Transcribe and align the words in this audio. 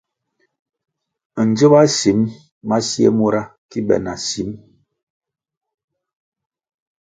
Ndziba 1.47 1.79
simbo 1.97 2.33
ma 2.67 2.77
sie 2.89 3.09
mura 3.17 3.41
ki 3.69 3.79
be 3.87 3.95
na 4.05 4.13
sīm. 4.27 4.49